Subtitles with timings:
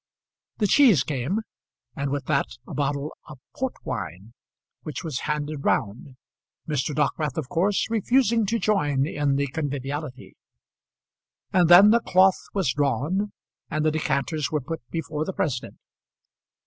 [0.57, 1.41] The cheese came,
[1.95, 4.33] and with that a bottle of port wine,
[4.81, 6.15] which was handed round,
[6.67, 6.95] Mr.
[6.95, 10.33] Dockwrath of course refusing to join in the conviviality;
[11.53, 13.31] and then the cloth was drawn,
[13.69, 15.77] and the decanters were put before the president.